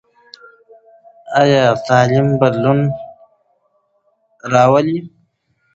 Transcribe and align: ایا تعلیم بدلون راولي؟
ایا 1.41 1.63
تعلیم 1.87 2.27
بدلون 2.41 2.79
راولي؟ 4.51 4.99